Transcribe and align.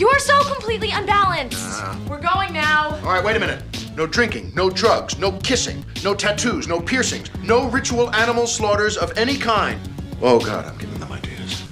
You 0.00 0.08
are 0.08 0.18
so 0.18 0.42
completely 0.44 0.92
unbalanced. 0.92 1.84
We're 2.08 2.22
going 2.22 2.54
now. 2.54 2.96
All 3.04 3.12
right, 3.12 3.22
wait 3.22 3.36
a 3.36 3.38
minute. 3.38 3.60
No 3.94 4.06
drinking, 4.06 4.50
no 4.54 4.70
drugs, 4.70 5.18
no 5.18 5.32
kissing, 5.32 5.84
no 6.02 6.14
tattoos, 6.14 6.66
no 6.66 6.80
piercings, 6.80 7.28
no 7.44 7.68
ritual 7.68 8.08
animal 8.14 8.46
slaughters 8.46 8.96
of 8.96 9.12
any 9.18 9.36
kind. 9.36 9.78
Oh, 10.22 10.40
God, 10.40 10.64
I'm 10.64 10.78
giving 10.78 10.98
them 11.00 11.12
ideas. 11.12 11.62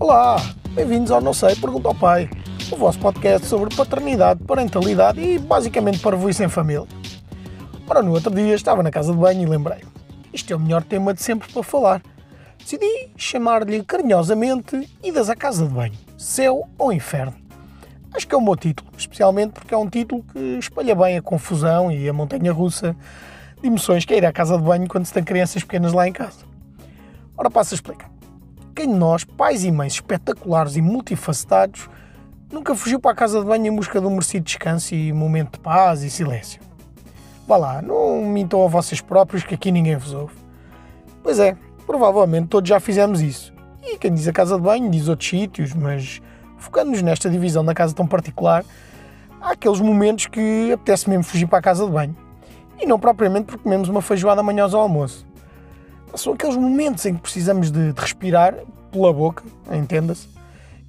Olá, 0.00 0.40
bem-vindos 0.70 1.10
ao 1.10 1.20
Não 1.20 1.34
Sei, 1.34 1.54
Pergunta 1.54 1.88
ao 1.88 1.94
Pai, 1.94 2.30
o 2.72 2.76
vosso 2.76 2.98
podcast 2.98 3.46
sobre 3.46 3.76
paternidade, 3.76 4.42
parentalidade 4.44 5.20
e 5.20 5.38
basicamente 5.38 5.98
para 5.98 6.12
parvoíce 6.12 6.42
em 6.42 6.48
família. 6.48 6.88
Ora, 7.86 8.02
no 8.02 8.12
outro 8.12 8.34
dia 8.34 8.54
estava 8.54 8.82
na 8.82 8.90
casa 8.90 9.12
de 9.12 9.18
banho 9.18 9.42
e 9.42 9.46
lembrei 9.46 9.82
isto 10.32 10.52
é 10.52 10.56
o 10.56 10.60
melhor 10.60 10.82
tema 10.82 11.14
de 11.14 11.22
sempre 11.22 11.50
para 11.52 11.62
falar. 11.62 12.02
Decidi 12.58 13.10
chamar-lhe 13.16 13.84
carinhosamente 13.84 14.88
Idas 15.02 15.28
à 15.30 15.36
Casa 15.36 15.66
de 15.66 15.72
Banho, 15.72 15.94
Céu 16.24 16.66
ou 16.78 16.90
Inferno. 16.90 17.34
Acho 18.14 18.26
que 18.26 18.34
é 18.34 18.38
o 18.38 18.40
meu 18.40 18.56
título, 18.56 18.88
especialmente 18.96 19.52
porque 19.52 19.74
é 19.74 19.76
um 19.76 19.86
título 19.86 20.24
que 20.32 20.38
espalha 20.58 20.94
bem 20.94 21.18
a 21.18 21.22
confusão 21.22 21.92
e 21.92 22.08
a 22.08 22.14
montanha 22.14 22.50
russa 22.50 22.96
de 23.60 23.66
emoções 23.66 24.06
que 24.06 24.14
é 24.14 24.16
ir 24.16 24.24
à 24.24 24.32
casa 24.32 24.56
de 24.56 24.64
banho 24.64 24.88
quando 24.88 25.04
se 25.04 25.12
tem 25.12 25.22
crianças 25.22 25.62
pequenas 25.62 25.92
lá 25.92 26.08
em 26.08 26.14
casa. 26.14 26.46
Ora, 27.36 27.50
passo 27.50 27.74
a 27.74 27.76
explicar. 27.76 28.10
Quem 28.74 28.88
de 28.88 28.94
nós, 28.94 29.22
pais 29.22 29.64
e 29.64 29.70
mães 29.70 29.92
espetaculares 29.92 30.76
e 30.76 30.80
multifacetados, 30.80 31.90
nunca 32.50 32.74
fugiu 32.74 32.98
para 32.98 33.10
a 33.10 33.14
casa 33.14 33.40
de 33.40 33.46
banho 33.46 33.66
em 33.66 33.76
busca 33.76 34.00
de 34.00 34.06
um 34.06 34.10
merecido 34.10 34.46
descanso 34.46 34.94
e 34.94 35.12
momento 35.12 35.52
de 35.52 35.60
paz 35.60 36.02
e 36.02 36.08
silêncio? 36.08 36.58
Vá 37.46 37.58
lá, 37.58 37.82
não 37.82 38.24
mintam 38.24 38.64
a 38.64 38.66
vocês 38.66 39.02
próprios 39.02 39.44
que 39.44 39.54
aqui 39.54 39.70
ninguém 39.70 39.96
vos 39.96 40.14
ouve. 40.14 40.34
Pois 41.22 41.38
é, 41.38 41.54
provavelmente 41.86 42.48
todos 42.48 42.66
já 42.66 42.80
fizemos 42.80 43.20
isso. 43.20 43.53
E 43.86 43.98
quem 43.98 44.12
diz 44.14 44.26
a 44.26 44.32
casa 44.32 44.56
de 44.56 44.62
banho 44.62 44.90
diz 44.90 45.08
outros 45.08 45.28
sítios, 45.28 45.74
mas 45.74 46.22
focando-nos 46.56 47.02
nesta 47.02 47.28
divisão 47.28 47.64
da 47.64 47.74
casa 47.74 47.94
tão 47.94 48.06
particular, 48.06 48.64
há 49.40 49.52
aqueles 49.52 49.80
momentos 49.80 50.26
que 50.26 50.72
apetece 50.72 51.08
mesmo 51.08 51.22
fugir 51.22 51.46
para 51.46 51.58
a 51.58 51.62
casa 51.62 51.84
de 51.84 51.92
banho. 51.92 52.16
E 52.80 52.86
não 52.86 52.98
propriamente 52.98 53.46
porque 53.46 53.62
comemos 53.62 53.88
uma 53.88 54.00
feijoada 54.00 54.42
manhosa 54.42 54.76
ao 54.76 54.82
almoço. 54.82 55.26
São 56.14 56.32
aqueles 56.32 56.56
momentos 56.56 57.04
em 57.04 57.14
que 57.14 57.20
precisamos 57.20 57.70
de, 57.70 57.92
de 57.92 58.00
respirar 58.00 58.54
pela 58.90 59.12
boca, 59.12 59.44
entenda-se, 59.72 60.28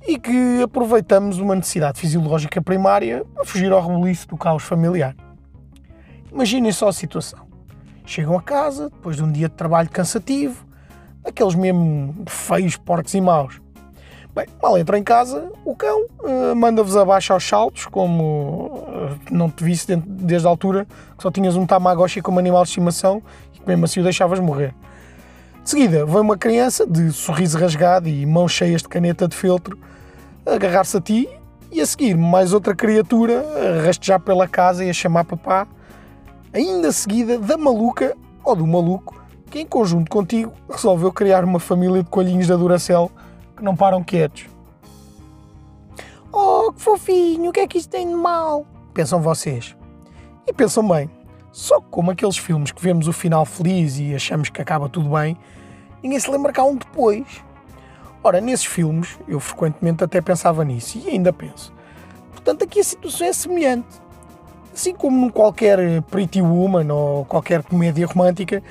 e 0.08 0.17
que 0.19 0.62
aproveitamos 0.64 1.39
uma 1.39 1.56
necessidade 1.56 2.00
fisiológica 2.00 2.62
primária 2.62 3.25
a 3.38 3.44
fugir 3.44 3.72
ao 3.72 3.86
rebuliço 3.86 4.28
do 4.28 4.38
caos 4.38 4.64
familiar. 4.64 5.16
Imaginem 6.31 6.72
só 6.72 6.88
a 6.88 6.94
situação. 6.94 7.39
Chegam 8.06 8.38
a 8.38 8.41
casa, 8.41 8.89
depois 8.89 9.16
de 9.16 9.23
um 9.23 9.31
dia 9.31 9.50
de 9.50 9.56
trabalho 9.56 9.89
cansativo, 9.89 10.66
aqueles 11.26 11.56
mesmo 11.56 12.16
feios, 12.28 12.78
porcos 12.78 13.14
e 13.14 13.22
maus. 13.22 13.59
Bem, 14.36 14.48
mal 14.62 14.78
entra 14.78 14.98
em 14.98 15.04
casa, 15.04 15.50
o 15.64 15.73
cão 15.73 16.08
uh, 16.20 16.54
manda-vos 16.56 16.98
abaixo 16.98 17.31
aos 17.31 17.48
saltos, 17.48 17.86
como 17.86 18.84
uh, 18.86 19.18
não 19.31 19.50
te 19.50 19.64
visse 19.64 19.96
desde 19.96 20.46
a 20.46 20.50
altura 20.50 20.86
que 21.18 21.23
só 21.23 21.31
tinhas 21.31 21.56
um 21.56 21.66
Tamagotchi 21.66 22.22
como 22.22 22.38
animal 22.38 22.64
de 22.64 22.70
estimação 22.70 23.23
e 23.53 23.59
que 23.59 23.68
mesmo 23.68 23.86
assim 23.86 24.02
o 24.02 24.03
deixavas 24.03 24.40
morrer. 24.42 24.76
De 25.64 25.70
seguida, 25.70 26.06
vem 26.06 26.20
uma 26.20 26.38
criança 26.38 26.86
de 26.86 27.12
sorriso 27.14 27.58
rasgado 27.58 28.09
e 28.09 28.26
mãos 28.26 28.52
cheias 28.52 28.81
de 28.81 28.90
caneta 28.90 29.26
de 29.26 29.36
feltro 29.36 29.80
agarrar-se 30.46 30.98
a 30.98 31.02
ti 31.02 31.30
e 31.72 31.80
a 31.80 31.86
seguir 31.86 32.16
mais 32.16 32.52
outra 32.52 32.76
criatura 32.76 33.40
a 33.40 33.86
rastejar 33.86 34.20
pela 34.20 34.48
casa 34.48 34.84
e 34.84 34.90
a 34.90 34.94
chamar 34.94 35.23
papá 35.23 35.66
ainda 36.53 36.92
seguida 36.92 37.40
da 37.40 37.58
maluca 37.58 38.16
ou 38.44 38.56
do 38.56 38.68
maluco 38.68 39.25
que, 39.56 39.61
em 39.61 39.66
conjunto 39.66 40.11
contigo, 40.11 40.52
resolveu 40.70 41.14
criar 41.14 41.45
uma 41.45 41.61
família 41.61 42.03
de 42.03 42.09
coelhinhos 42.09 42.48
da 42.48 42.58
Duracell 42.58 43.09
que 43.56 43.64
não 43.64 43.73
param 43.73 44.03
quietos. 44.03 44.47
Oh, 46.30 46.73
que 46.73 46.81
fofinho, 46.81 47.52
o 47.52 47.53
que 47.53 47.62
é 47.62 47.67
que 47.67 47.78
isto 47.78 47.89
tem 47.89 48.06
de 48.06 48.16
mal? 48.16 48.66
Pensam 48.94 49.22
vocês. 49.22 49.73
E 50.45 50.52
pensam 50.52 50.86
bem, 50.86 51.09
só 51.53 51.79
que 51.79 51.88
como 51.90 52.12
aqueles 52.12 52.35
filmes 52.35 52.74
que 52.74 52.81
vemos 52.81 53.07
o 53.07 53.13
final 53.13 53.46
feliz 53.46 53.97
e 53.97 54.13
achamos 54.13 54.50
que 54.50 54.62
acaba 54.62 54.90
tudo 54.90 55.12
bem, 55.12 55.38
ninguém 56.03 56.19
se 56.19 56.29
lembra 56.29 56.52
cá 56.52 56.66
um 56.66 56.75
depois. 56.75 57.25
Ora, 58.22 58.41
nesses 58.41 58.66
filmes, 58.66 59.18
eu 59.25 59.40
frequentemente 59.40 60.03
até 60.03 60.19
pensava 60.19 60.66
nisso 60.66 60.97
e 60.97 61.12
ainda 61.12 61.31
penso. 61.31 61.72
Portanto, 62.34 62.66
aqui 62.66 62.81
a 62.81 62.84
situação 62.84 63.25
é 63.25 63.31
semelhante 63.31 64.03
assim 64.74 64.94
como 64.94 65.18
num 65.18 65.29
qualquer 65.29 66.02
Pretty 66.02 66.41
Woman 66.41 66.91
ou 66.94 67.24
qualquer 67.24 67.63
comédia 67.63 68.06
romântica, 68.06 68.62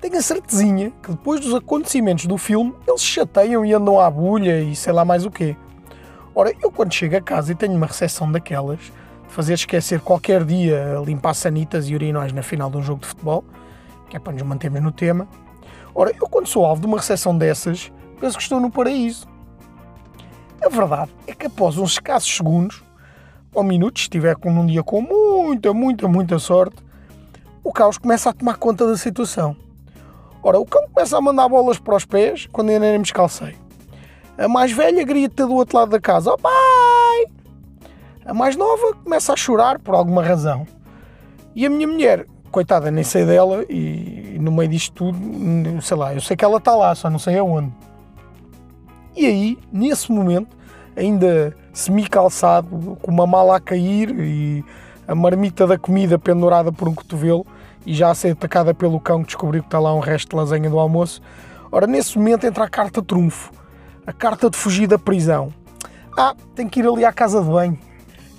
tenho 0.00 0.16
a 0.16 0.22
certezinha 0.22 0.92
que 1.02 1.10
depois 1.10 1.40
dos 1.40 1.54
acontecimentos 1.54 2.26
do 2.26 2.38
filme 2.38 2.74
eles 2.88 3.02
chateiam 3.02 3.64
e 3.64 3.74
andam 3.74 4.00
à 4.00 4.10
bulha 4.10 4.60
e 4.60 4.74
sei 4.74 4.92
lá 4.92 5.04
mais 5.04 5.26
o 5.26 5.30
quê. 5.30 5.56
Ora, 6.34 6.54
eu 6.62 6.70
quando 6.70 6.92
chego 6.92 7.16
a 7.16 7.20
casa 7.20 7.52
e 7.52 7.54
tenho 7.54 7.74
uma 7.74 7.86
recepção 7.86 8.30
daquelas, 8.30 8.78
de 8.80 8.92
fazer 9.28 9.54
esquecer 9.54 10.00
qualquer 10.00 10.44
dia 10.44 10.96
limpar 11.04 11.34
sanitas 11.34 11.88
e 11.88 11.94
urinóis 11.94 12.32
na 12.32 12.42
final 12.42 12.70
de 12.70 12.78
um 12.78 12.82
jogo 12.82 13.02
de 13.02 13.08
futebol, 13.08 13.44
que 14.08 14.16
é 14.16 14.20
para 14.20 14.32
nos 14.32 14.42
mantermos 14.42 14.80
no 14.80 14.90
tema, 14.90 15.28
ora, 15.94 16.12
eu 16.18 16.28
quando 16.28 16.46
sou 16.46 16.64
alvo 16.64 16.80
de 16.80 16.86
uma 16.86 16.96
recepção 16.96 17.36
dessas, 17.36 17.92
penso 18.18 18.36
que 18.36 18.42
estou 18.42 18.58
no 18.58 18.70
paraíso. 18.70 19.28
A 20.64 20.68
verdade 20.68 21.10
é 21.26 21.34
que 21.34 21.46
após 21.46 21.76
uns 21.76 21.92
escassos 21.92 22.34
segundos, 22.34 22.82
ou 23.52 23.62
minutos, 23.62 24.02
se 24.02 24.06
estiver 24.06 24.36
num 24.44 24.66
dia 24.66 24.82
com 24.82 25.02
muita, 25.02 25.74
muita, 25.74 26.08
muita 26.08 26.38
sorte, 26.38 26.76
o 27.62 27.72
caos 27.72 27.98
começa 27.98 28.30
a 28.30 28.32
tomar 28.32 28.56
conta 28.56 28.86
da 28.86 28.96
situação. 28.96 29.56
Ora, 30.42 30.58
o 30.58 30.64
cão 30.64 30.86
começa 30.92 31.18
a 31.18 31.20
mandar 31.20 31.48
bolas 31.48 31.78
para 31.78 31.96
os 31.96 32.04
pés 32.04 32.48
quando 32.50 32.70
ainda 32.70 32.86
nem 32.86 32.98
me 32.98 33.04
escalcei. 33.04 33.54
A 34.38 34.48
mais 34.48 34.72
velha 34.72 35.04
grita 35.04 35.46
do 35.46 35.54
outro 35.54 35.76
lado 35.76 35.90
da 35.90 36.00
casa: 36.00 36.32
Oh 36.32 36.38
pai! 36.38 37.26
A 38.24 38.32
mais 38.32 38.56
nova 38.56 38.94
começa 39.04 39.32
a 39.32 39.36
chorar 39.36 39.78
por 39.78 39.94
alguma 39.94 40.22
razão. 40.22 40.66
E 41.54 41.66
a 41.66 41.70
minha 41.70 41.86
mulher, 41.86 42.26
coitada, 42.50 42.90
nem 42.90 43.04
sei 43.04 43.26
dela, 43.26 43.64
e 43.68 44.38
no 44.40 44.52
meio 44.52 44.70
disto 44.70 44.94
tudo, 44.94 45.82
sei 45.82 45.96
lá, 45.96 46.14
eu 46.14 46.20
sei 46.20 46.36
que 46.36 46.44
ela 46.44 46.58
está 46.58 46.74
lá, 46.74 46.94
só 46.94 47.10
não 47.10 47.18
sei 47.18 47.38
aonde. 47.38 47.72
E 49.16 49.26
aí, 49.26 49.58
nesse 49.72 50.10
momento, 50.12 50.56
ainda 50.96 51.54
semi-calçado, 51.72 52.96
com 53.02 53.10
uma 53.10 53.26
mala 53.26 53.56
a 53.56 53.60
cair 53.60 54.10
e 54.18 54.64
a 55.06 55.14
marmita 55.14 55.66
da 55.66 55.76
comida 55.76 56.18
pendurada 56.18 56.70
por 56.70 56.88
um 56.88 56.94
cotovelo 56.94 57.44
e 57.86 57.94
já 57.94 58.10
a 58.10 58.14
ser 58.14 58.32
atacada 58.32 58.74
pelo 58.74 59.00
cão 59.00 59.20
que 59.20 59.26
descobriu 59.26 59.62
que 59.62 59.68
está 59.68 59.78
lá 59.78 59.94
um 59.94 60.00
resto 60.00 60.30
de 60.30 60.36
lasanha 60.36 60.68
do 60.68 60.78
almoço. 60.78 61.20
Ora, 61.72 61.86
nesse 61.86 62.18
momento 62.18 62.46
entra 62.46 62.64
a 62.64 62.68
carta 62.68 63.02
trunfo, 63.02 63.52
a 64.06 64.12
carta 64.12 64.50
de 64.50 64.56
fugir 64.56 64.86
da 64.86 64.98
prisão. 64.98 65.52
Ah, 66.16 66.34
tem 66.54 66.68
que 66.68 66.80
ir 66.80 66.86
ali 66.86 67.04
à 67.04 67.12
casa 67.12 67.42
de 67.42 67.48
banho. 67.48 67.78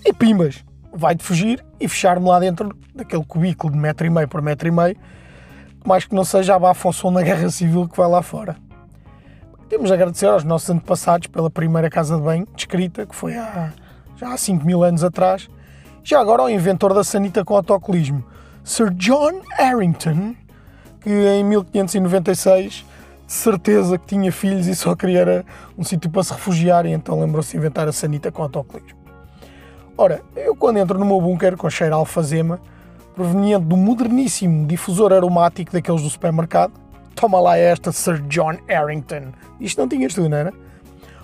E 0.06 0.14
pimbas, 0.14 0.64
vai 0.94 1.16
de 1.16 1.24
fugir 1.24 1.64
e 1.80 1.88
fechar-me 1.88 2.28
lá 2.28 2.40
dentro 2.40 2.76
daquele 2.94 3.24
cubículo 3.24 3.74
de 3.74 3.80
metro 3.80 4.06
e 4.06 4.10
meio 4.10 4.28
por 4.28 4.42
metro 4.42 4.68
e 4.68 4.72
meio, 4.72 4.98
mais 5.86 6.06
que 6.06 6.14
não 6.14 6.24
seja 6.24 6.56
a 6.56 6.72
Afonso 6.72 7.10
na 7.10 7.22
Guerra 7.22 7.50
Civil 7.50 7.88
que 7.88 7.98
vai 7.98 8.10
lá 8.10 8.22
fora. 8.22 8.56
Temos 9.70 9.88
de 9.88 9.94
agradecer 9.94 10.28
aos 10.28 10.44
nossos 10.44 10.70
antepassados 10.70 11.28
pela 11.28 11.50
primeira 11.50 11.90
casa 11.90 12.18
de 12.18 12.22
banho 12.22 12.46
descrita, 12.56 13.06
que 13.06 13.16
foi 13.16 13.38
há, 13.38 13.72
já 14.18 14.34
há 14.34 14.38
5 14.38 14.66
mil 14.66 14.84
anos 14.84 15.04
atrás. 15.04 15.50
Já 16.04 16.20
agora 16.20 16.42
ao 16.42 16.50
inventor 16.50 16.94
da 16.94 17.04
sanita 17.04 17.46
com 17.46 17.56
autocolismo, 17.56 18.24
Sir 18.64 18.92
John 18.92 19.42
Harrington, 19.58 20.36
que 21.02 21.10
em 21.10 21.44
1596 21.44 22.86
de 23.32 23.34
certeza 23.34 23.98
que 23.98 24.08
tinha 24.08 24.30
filhos 24.30 24.68
e 24.68 24.76
só 24.76 24.94
queria 24.94 25.46
um 25.78 25.86
sítio 25.86 26.10
para 26.10 26.22
se 26.22 26.34
refugiar 26.34 26.86
e 26.86 26.92
então 26.92 27.18
lembrou-se 27.18 27.52
de 27.52 27.58
inventar 27.58 27.88
a 27.88 27.92
sanita 27.94 28.30
com 28.30 28.44
autocolismo. 28.44 29.00
Ora, 29.98 30.22
eu 30.36 30.54
quando 30.54 30.78
entro 30.78 31.00
no 31.00 31.06
meu 31.06 31.22
bunker 31.22 31.56
com 31.56 31.70
cheiro 31.70 31.96
alfazema, 31.96 32.60
proveniente 33.16 33.64
do 33.66 33.78
moderníssimo 33.78 34.68
difusor 34.68 35.14
aromático 35.14 35.72
daqueles 35.72 36.02
do 36.02 36.10
supermercado, 36.10 36.74
toma 37.16 37.40
lá 37.40 37.58
esta 37.58 37.92
Sir 37.94 38.22
John 38.24 38.58
Harrington. 38.68 39.32
Isto 39.62 39.80
não 39.80 39.88
tinhas 39.88 40.14
tu, 40.14 40.28
não 40.28 40.38
era? 40.38 40.54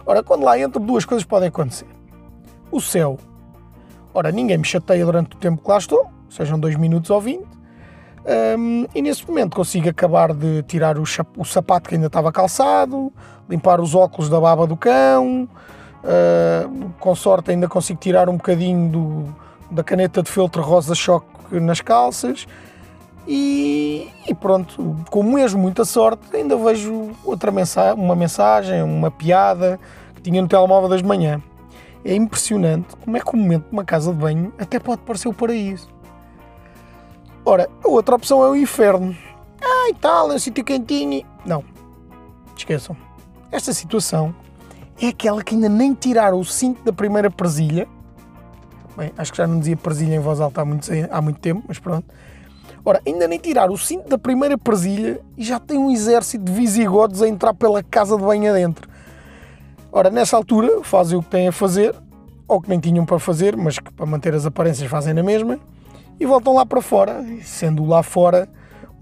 Ora, 0.06 0.24
quando 0.24 0.44
lá 0.46 0.58
entro, 0.58 0.80
duas 0.80 1.04
coisas 1.04 1.26
podem 1.26 1.50
acontecer. 1.50 1.88
O 2.72 2.80
céu. 2.80 3.18
Ora, 4.14 4.32
ninguém 4.32 4.58
me 4.58 4.66
chateia 4.66 5.06
durante 5.06 5.36
o 5.36 5.40
tempo 5.40 5.62
que 5.62 5.70
lá 5.70 5.78
estou, 5.78 6.10
sejam 6.30 6.60
dois 6.60 6.76
minutos 6.76 7.10
ou 7.10 7.22
vinte. 7.22 7.48
Um, 8.58 8.86
e 8.94 9.02
nesse 9.02 9.26
momento 9.26 9.56
consigo 9.56 9.90
acabar 9.90 10.34
de 10.34 10.62
tirar 10.64 10.98
o, 10.98 11.04
o, 11.38 11.46
sapato 11.46 11.88
que 11.88 11.96
ainda 11.96 12.08
estava 12.08 12.30
calçado, 12.30 13.12
limpar 13.50 13.80
os 13.80 13.96
óculos 13.96 14.30
da 14.30 14.38
baba 14.38 14.68
do 14.68 14.76
cão, 14.76 15.48
uh, 16.04 16.90
com 17.00 17.16
sorte 17.16 17.52
ainda 17.52 17.70
consigo 17.70 18.00
tirar 18.00 18.28
um 18.28 18.36
bocadinho 18.36 18.90
do, 18.90 19.36
da 19.72 19.82
caneta 19.82 20.22
de 20.22 20.30
filtro 20.30 20.62
rosa-choque 20.62 21.26
nas 21.52 21.80
calças 21.80 22.46
e, 23.28 24.10
e, 24.26 24.34
pronto, 24.34 24.96
com 25.10 25.22
mesmo 25.22 25.62
muita 25.62 25.84
sorte, 25.84 26.24
ainda 26.34 26.56
vejo 26.56 27.12
outra 27.26 27.52
mensagem, 27.52 28.02
uma 28.02 28.16
mensagem, 28.16 28.82
uma 28.82 29.12
piada 29.12 29.78
que 30.16 30.22
tinha 30.22 30.42
no 30.42 30.48
telemóvel 30.48 30.88
das 30.88 31.02
manhã. 31.02 31.42
É 32.06 32.16
impressionante 32.16 32.96
como 33.04 33.18
é 33.18 33.20
que 33.20 33.34
o 33.34 33.38
momento 33.38 33.66
de 33.66 33.74
uma 33.74 33.84
casa 33.84 34.14
de 34.14 34.18
banho 34.18 34.54
até 34.58 34.80
pode 34.80 35.02
parecer 35.02 35.28
o 35.28 35.34
paraíso. 35.34 35.90
Ora, 37.50 37.70
a 37.82 37.88
outra 37.88 38.14
opção 38.14 38.44
é 38.44 38.50
o 38.50 38.58
inferno. 38.58 39.16
Ah, 39.62 39.90
e 39.90 39.94
tal, 39.94 40.30
é 40.30 40.36
um 40.36 40.40
sítio 40.40 40.66
quentinho. 40.66 41.26
Não, 41.46 41.64
esqueçam. 42.58 42.94
Esta 43.50 43.74
situação 43.74 44.36
é 45.02 45.08
aquela 45.08 45.42
que 45.42 45.56
ainda 45.56 45.70
nem 45.70 45.94
tiraram 45.94 46.42
o 46.42 46.44
cinto 46.44 46.84
da 46.84 46.92
primeira 46.92 47.32
presilha. 47.32 47.88
Bem, 48.98 49.14
acho 49.18 49.32
que 49.32 49.38
já 49.38 49.48
não 49.48 49.60
dizia 49.60 49.78
presilha 49.78 50.16
em 50.16 50.20
voz 50.20 50.42
alta 50.42 50.60
há 50.60 50.66
muito, 50.66 50.90
há 51.10 51.22
muito 51.22 51.40
tempo, 51.40 51.64
mas 51.70 51.80
pronto. 51.80 52.06
Ora, 52.84 53.02
ainda 53.08 53.26
nem 53.30 53.40
tiraram 53.40 53.74
o 53.74 53.78
cinto 53.78 54.10
da 54.10 54.18
primeira 54.18 54.58
presilha 54.58 55.22
e 55.38 55.44
já 55.46 55.58
tem 55.58 55.78
um 55.78 55.90
exército 55.90 56.44
de 56.44 56.52
visigodos 56.52 57.22
a 57.22 57.30
entrar 57.30 57.54
pela 57.54 57.82
casa 57.82 58.18
de 58.18 58.24
banho 58.24 58.52
adentro. 58.52 58.90
Ora, 59.90 60.10
nessa 60.10 60.36
altura 60.36 60.84
fazem 60.84 61.18
o 61.18 61.24
que 61.24 61.30
têm 61.30 61.48
a 61.48 61.54
fazer, 61.54 61.96
ou 62.46 62.60
que 62.60 62.68
nem 62.68 62.78
tinham 62.78 63.06
para 63.06 63.20
fazer, 63.20 63.56
mas 63.56 63.80
que 63.80 63.94
para 63.94 64.06
manter 64.06 64.34
as 64.34 64.46
aparências 64.46 64.92
fazem 64.92 65.14
na 65.14 65.24
mesma, 65.24 65.58
e 66.20 66.26
voltam 66.26 66.56
lá 66.56 66.66
para 66.66 66.82
fora, 66.82 67.24
sendo 67.44 67.86
lá 67.86 68.02
fora 68.04 68.50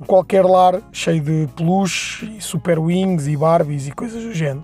qualquer 0.06 0.46
lar 0.46 0.82
cheio 0.92 1.22
de 1.22 1.48
peluche, 1.56 2.38
e 2.38 2.42
super 2.42 2.78
wings 2.80 3.28
e 3.28 3.38
barbies 3.38 3.88
e 3.88 3.92
coisas 3.92 4.24
do 4.24 4.34
género. 4.34 4.64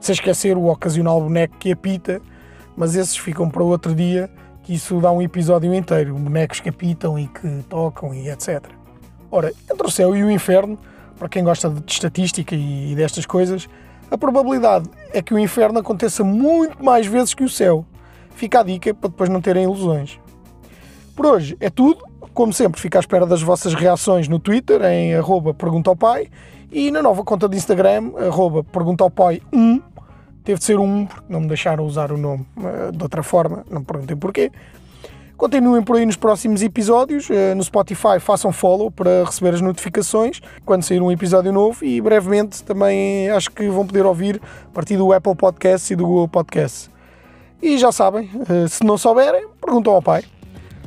Sem 0.00 0.14
esquecer 0.14 0.56
o 0.56 0.66
ocasional 0.66 1.20
boneco 1.20 1.56
que 1.58 1.72
apita, 1.72 2.20
mas 2.76 2.94
esses 2.94 3.16
ficam 3.16 3.48
para 3.48 3.62
outro 3.62 3.94
dia, 3.94 4.30
que 4.62 4.74
isso 4.74 5.00
dá 5.00 5.12
um 5.12 5.20
episódio 5.20 5.74
inteiro, 5.74 6.14
bonecos 6.14 6.60
que 6.60 6.70
apitam 6.70 7.18
e 7.18 7.26
que 7.26 7.62
tocam 7.68 8.14
e 8.14 8.28
etc. 8.28 8.64
Ora, 9.30 9.52
entre 9.70 9.86
o 9.86 9.90
céu 9.90 10.16
e 10.16 10.24
o 10.24 10.30
inferno, 10.30 10.78
para 11.18 11.28
quem 11.28 11.44
gosta 11.44 11.68
de 11.68 11.92
estatística 11.92 12.54
e 12.54 12.94
destas 12.96 13.26
coisas, 13.26 13.68
a 14.10 14.16
probabilidade 14.16 14.88
é 15.12 15.20
que 15.22 15.34
o 15.34 15.38
inferno 15.38 15.78
aconteça 15.78 16.24
muito 16.24 16.82
mais 16.82 17.06
vezes 17.06 17.34
que 17.34 17.44
o 17.44 17.48
céu. 17.48 17.84
Fica 18.34 18.60
a 18.60 18.62
dica 18.62 18.92
para 18.94 19.10
depois 19.10 19.28
não 19.28 19.40
terem 19.40 19.64
ilusões. 19.64 20.18
Por 21.14 21.26
hoje 21.26 21.56
é 21.60 21.70
tudo. 21.70 22.04
Como 22.32 22.52
sempre, 22.52 22.80
fico 22.80 22.96
à 22.96 23.00
espera 23.00 23.24
das 23.24 23.40
vossas 23.42 23.74
reações 23.74 24.26
no 24.26 24.40
Twitter, 24.40 24.82
em 24.82 25.14
arroba 25.14 25.54
pergunta 25.54 25.88
ao 25.88 25.94
pai, 25.94 26.28
e 26.72 26.90
na 26.90 27.00
nova 27.00 27.22
conta 27.22 27.48
de 27.48 27.56
Instagram, 27.56 28.10
arroba 28.18 28.64
pergunta 28.64 29.04
ao 29.04 29.10
pai 29.10 29.40
1. 29.52 29.80
Teve 30.42 30.58
de 30.58 30.64
ser 30.64 30.78
um, 30.78 31.06
porque 31.06 31.32
não 31.32 31.40
me 31.40 31.46
deixaram 31.46 31.86
usar 31.86 32.10
o 32.10 32.18
nome 32.18 32.44
uh, 32.56 32.90
de 32.90 33.02
outra 33.02 33.22
forma, 33.22 33.64
não 33.70 33.80
me 33.80 33.86
perguntem 33.86 34.16
porquê. 34.16 34.50
Continuem 35.36 35.82
por 35.82 35.96
aí 35.96 36.04
nos 36.04 36.16
próximos 36.16 36.62
episódios. 36.62 37.30
Uh, 37.30 37.54
no 37.56 37.62
Spotify 37.62 38.18
façam 38.18 38.52
follow 38.52 38.90
para 38.90 39.24
receber 39.24 39.54
as 39.54 39.60
notificações 39.60 40.40
quando 40.64 40.82
sair 40.82 41.00
um 41.00 41.12
episódio 41.12 41.52
novo 41.52 41.84
e 41.84 42.00
brevemente 42.00 42.64
também 42.64 43.30
acho 43.30 43.50
que 43.52 43.68
vão 43.68 43.86
poder 43.86 44.04
ouvir 44.04 44.40
a 44.66 44.70
partir 44.74 44.96
do 44.96 45.12
Apple 45.12 45.36
Podcast 45.36 45.92
e 45.92 45.96
do 45.96 46.04
Google 46.04 46.28
Podcast. 46.28 46.90
E 47.62 47.78
já 47.78 47.92
sabem, 47.92 48.28
se 48.68 48.84
não 48.84 48.98
souberem, 48.98 49.46
perguntam 49.60 49.94
ao 49.94 50.02
pai. 50.02 50.24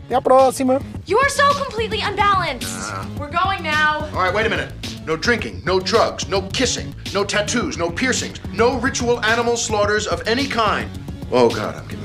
Até 0.07 0.15
à 0.15 0.21
próxima! 0.21 0.79
You 1.05 1.19
are 1.19 1.29
so 1.29 1.43
completely 1.65 1.99
unbalanced. 1.99 2.69
Uh-huh. 2.69 3.05
We're 3.19 3.29
going 3.29 3.61
now. 3.61 4.07
All 4.13 4.23
right, 4.23 4.33
wait 4.33 4.45
a 4.45 4.49
minute. 4.49 4.71
No 5.05 5.17
drinking, 5.17 5.61
no 5.65 5.81
drugs, 5.81 6.29
no 6.29 6.43
kissing, 6.53 6.95
no 7.13 7.25
tattoos, 7.25 7.77
no 7.77 7.91
piercings, 7.91 8.39
no 8.53 8.79
ritual 8.79 9.19
animal 9.25 9.57
slaughters 9.57 10.07
of 10.07 10.25
any 10.25 10.47
kind. 10.47 10.89
Oh, 11.29 11.49
God, 11.49 11.75
I'm 11.75 11.85
giving 11.89 11.96